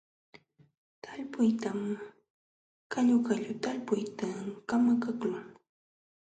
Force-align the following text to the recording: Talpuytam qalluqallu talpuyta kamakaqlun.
Talpuytam 1.03 1.79
qalluqallu 2.91 3.53
talpuyta 3.63 4.27
kamakaqlun. 4.69 5.43